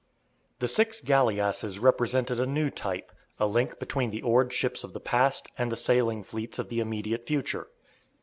[0.57, 4.99] The six galleasses represented a new type, a link between the oared ships of the
[4.99, 7.67] past and the sailing fleets of the immediate future.